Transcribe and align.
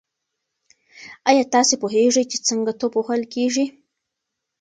ایا 1.29 1.43
تاسي 1.53 1.75
پوهېږئ 1.81 2.23
چې 2.31 2.37
څنګه 2.47 2.71
توپ 2.79 2.93
وهل 2.97 3.21
کیږي؟ 3.33 3.65